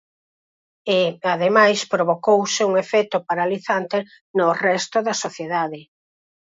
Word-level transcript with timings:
E, 0.99 1.01
ademais, 1.33 1.79
provocouse 1.93 2.61
un 2.69 2.73
efecto 2.83 3.17
paralizante 3.29 3.97
no 4.37 4.47
resto 4.67 4.97
da 5.07 5.15
sociedade. 5.23 5.81